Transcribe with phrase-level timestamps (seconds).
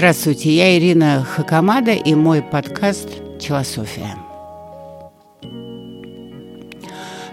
[0.00, 3.06] Здравствуйте, я Ирина Хакамада и мой подкаст
[3.38, 4.16] «Челософия».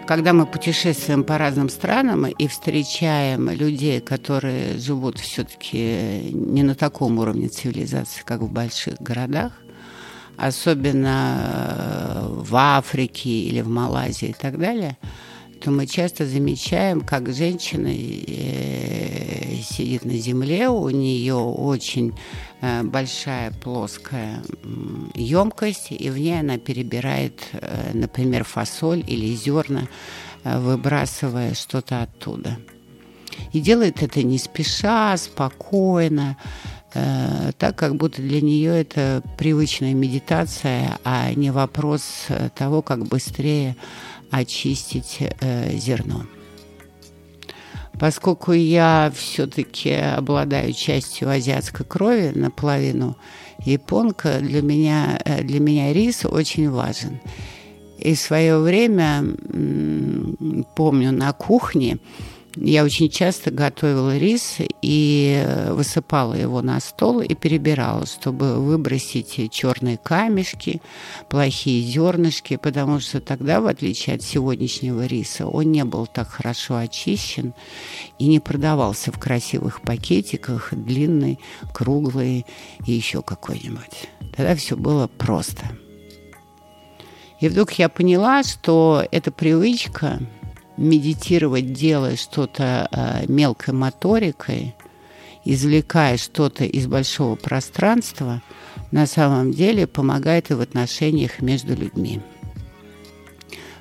[0.06, 7.20] Когда мы путешествуем по разным странам и встречаем людей, которые живут все-таки не на таком
[7.20, 9.54] уровне цивилизации, как в больших городах,
[10.36, 14.98] особенно э, в Африке или в Малайзии и так далее–
[15.60, 22.14] то мы часто замечаем, как женщина э, сидит на земле, у нее очень
[22.62, 24.42] э, большая плоская
[25.14, 29.88] емкость, и в ней она перебирает, э, например, фасоль или зерна,
[30.44, 32.58] выбрасывая что-то оттуда.
[33.52, 36.38] И делает это не спеша, спокойно,
[36.94, 43.76] так как будто для нее это привычная медитация, а не вопрос того, как быстрее
[44.32, 46.26] очистить э, зерно.
[48.00, 53.18] Поскольку я все-таки обладаю частью азиатской крови наполовину
[53.66, 57.20] японка, для меня, э, для меня рис очень важен.
[57.98, 59.24] И в свое время,
[60.76, 61.98] помню, на кухне
[62.60, 69.98] я очень часто готовила рис и высыпала его на стол и перебирала, чтобы выбросить черные
[69.98, 70.82] камешки,
[71.30, 76.78] плохие зернышки, потому что тогда, в отличие от сегодняшнего риса, он не был так хорошо
[76.78, 77.54] очищен
[78.18, 81.40] и не продавался в красивых пакетиках, длинный,
[81.74, 82.46] круглый
[82.86, 84.10] и еще какой-нибудь.
[84.36, 85.66] Тогда все было просто.
[87.40, 90.20] И вдруг я поняла, что эта привычка
[90.78, 94.76] медитировать, делая что-то э, мелкой моторикой,
[95.44, 98.42] извлекая что-то из большого пространства,
[98.92, 102.22] на самом деле помогает и в отношениях между людьми.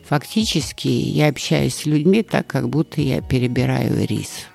[0.05, 4.47] Фактически я общаюсь с людьми так, как будто я перебираю рис.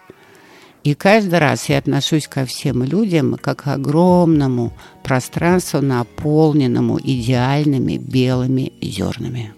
[0.83, 4.73] И каждый раз я отношусь ко всем людям как к огромному
[5.04, 9.54] пространству, наполненному идеальными белыми зернами.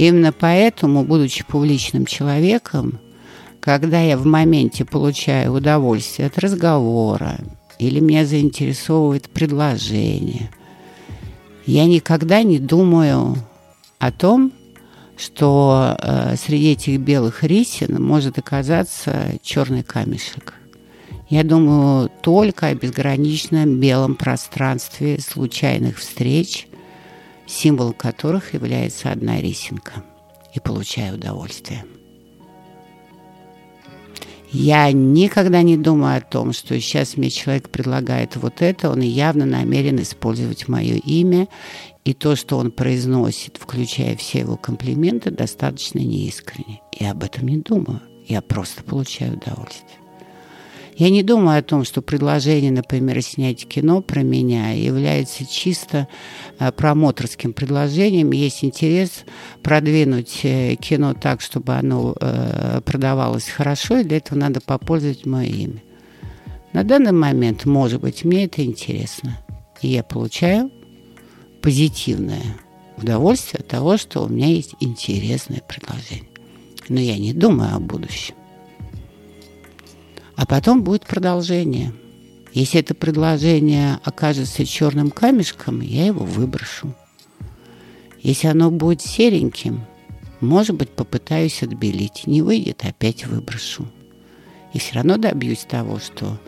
[0.00, 3.00] Именно поэтому, будучи публичным человеком,
[3.60, 7.36] когда я в моменте получаю удовольствие от разговора
[7.78, 10.48] или меня заинтересовывает предложение,
[11.66, 13.36] я никогда не думаю
[13.98, 14.52] о том,
[15.18, 20.54] что э, среди этих белых рисин может оказаться черный камешек.
[21.28, 26.68] Я думаю только о безграничном белом пространстве случайных встреч,
[27.50, 30.04] символ которых является одна рисинка,
[30.54, 31.84] и получаю удовольствие.
[34.52, 39.46] Я никогда не думаю о том, что сейчас мне человек предлагает вот это, он явно
[39.46, 41.48] намерен использовать мое имя,
[42.04, 46.80] и то, что он произносит, включая все его комплименты, достаточно неискренне.
[46.98, 49.98] Я об этом не думаю, я просто получаю удовольствие.
[51.00, 56.08] Я не думаю о том, что предложение, например, снять кино про меня является чисто
[56.58, 58.32] э, промоторским предложением.
[58.32, 59.24] Есть интерес
[59.62, 65.48] продвинуть э, кино так, чтобы оно э, продавалось хорошо, и для этого надо попользовать мое
[65.48, 65.82] имя.
[66.74, 69.38] На данный момент, может быть, мне это интересно.
[69.80, 70.70] И я получаю
[71.62, 72.44] позитивное
[72.98, 76.28] удовольствие от того, что у меня есть интересное предложение.
[76.90, 78.34] Но я не думаю о будущем.
[80.40, 81.92] А потом будет продолжение.
[82.54, 86.94] Если это предложение окажется черным камешком, я его выброшу.
[88.22, 89.84] Если оно будет сереньким,
[90.40, 92.26] может быть, попытаюсь отбелить.
[92.26, 93.86] Не выйдет, опять выброшу.
[94.72, 96.40] И все равно добьюсь того, что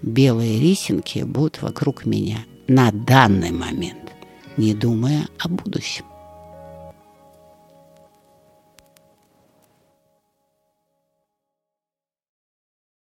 [0.00, 4.10] белые рисинки будут вокруг меня на данный момент,
[4.56, 6.06] не думая о будущем.